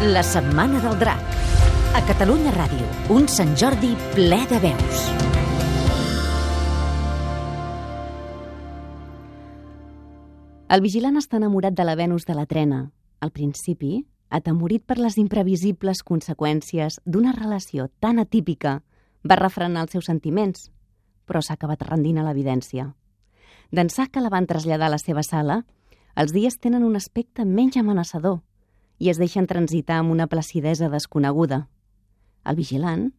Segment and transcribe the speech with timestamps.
[0.00, 1.22] La Setmana del Drac.
[1.98, 5.00] A Catalunya Ràdio, un Sant Jordi ple de veus.
[10.70, 12.92] El vigilant està enamorat de la Venus de la trena.
[13.18, 18.84] Al principi, atemorit per les imprevisibles conseqüències d'una relació tan atípica,
[19.26, 20.70] va refrenar els seus sentiments,
[21.26, 22.92] però s'ha acabat rendint a l'evidència.
[23.74, 25.64] D'ençà que la van traslladar a la seva sala,
[26.14, 28.44] els dies tenen un aspecte menys amenaçador
[28.98, 31.66] i es deixen transitar amb una placidesa desconeguda.
[32.44, 33.12] El vigilant,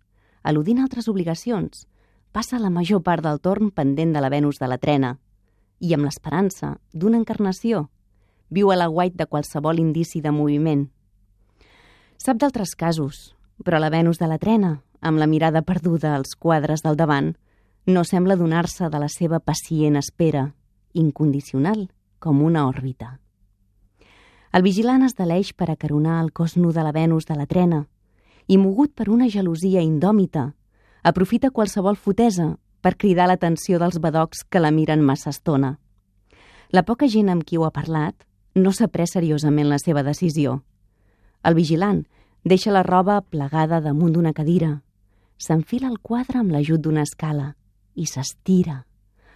[0.43, 1.87] al·ludint altres obligacions,
[2.31, 5.17] passa la major part del torn pendent de la Venus de la trena
[5.79, 7.87] i, amb l'esperança d'una encarnació,
[8.49, 10.87] viu a la guait de qualsevol indici de moviment.
[12.19, 16.83] Sap d'altres casos, però la Venus de la trena, amb la mirada perduda als quadres
[16.83, 17.33] del davant,
[17.85, 20.51] no sembla donar-se de la seva pacient espera,
[20.93, 21.87] incondicional
[22.19, 23.19] com una òrbita.
[24.51, 27.83] El vigilant es deleix per acaronar el cos nu de la Venus de la trena
[28.47, 30.55] i, mogut per una gelosia indòmita,
[31.03, 35.77] aprofita qualsevol fotesa per cridar l'atenció dels badocs que la miren massa estona.
[36.73, 40.63] La poca gent amb qui ho ha parlat no s'ha pres seriosament la seva decisió.
[41.45, 42.03] El vigilant
[42.43, 44.81] deixa la roba plegada damunt d'una cadira,
[45.37, 47.53] s'enfila al quadre amb l'ajut d'una escala
[47.93, 48.83] i s'estira,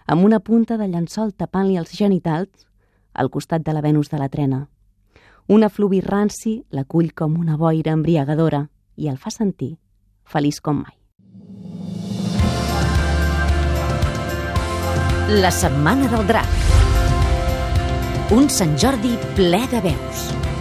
[0.06, 2.66] amb una punta de llençol tapant-li els genitals
[3.14, 4.64] al costat de la Venus de la trena.
[5.46, 8.62] Un efluvi ranci l'acull com una boira embriagadora
[8.96, 9.74] i el fa sentir
[10.24, 10.96] feliç com mai.
[15.44, 16.56] La Setmana del Drac.
[18.32, 20.53] Un Sant Jordi ple de veus.